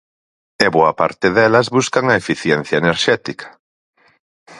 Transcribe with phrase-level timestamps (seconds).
[0.65, 3.47] E boa parte delas buscan a eficiencia enerxética.